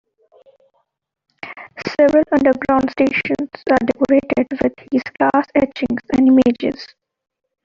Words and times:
Several 1.95 2.23
underground 2.31 2.89
stations 2.89 3.51
are 3.69 3.85
decorated 3.85 4.47
with 4.63 4.73
his 4.91 5.03
glass 5.19 5.45
etchings 5.53 6.01
and 6.13 6.27
images. 6.27 6.87